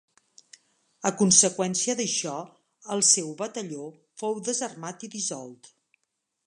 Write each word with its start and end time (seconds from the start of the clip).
A 1.09 1.11
conseqüència 1.19 1.95
d'això 1.99 2.33
el 2.97 3.05
seu 3.11 3.31
batalló 3.43 3.87
fou 4.23 4.43
desarmat 4.51 5.07
i 5.09 5.13
dissolt. 5.19 5.73